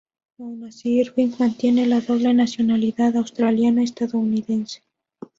[0.39, 4.81] Aun así, Irving mantiene la doble nacionalidad australiana-estadounidense.